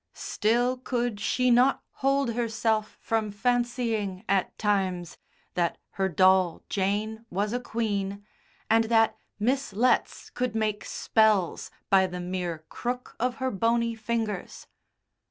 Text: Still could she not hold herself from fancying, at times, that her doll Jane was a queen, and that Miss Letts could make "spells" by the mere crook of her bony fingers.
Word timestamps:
Still 0.15 0.77
could 0.77 1.19
she 1.19 1.51
not 1.51 1.83
hold 2.01 2.33
herself 2.33 2.97
from 2.99 3.29
fancying, 3.29 4.25
at 4.27 4.57
times, 4.57 5.19
that 5.53 5.77
her 5.91 6.09
doll 6.09 6.63
Jane 6.69 7.23
was 7.29 7.53
a 7.53 7.59
queen, 7.59 8.25
and 8.67 8.85
that 8.85 9.15
Miss 9.37 9.73
Letts 9.73 10.31
could 10.31 10.55
make 10.55 10.85
"spells" 10.85 11.69
by 11.91 12.07
the 12.07 12.19
mere 12.19 12.63
crook 12.67 13.15
of 13.19 13.35
her 13.35 13.51
bony 13.51 13.93
fingers. 13.93 14.65